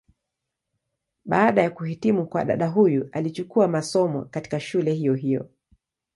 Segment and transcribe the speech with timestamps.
[1.25, 5.49] Baada ya kuhitimu kwa dada huyu alichukua masomo, katika shule hiyo hiyo.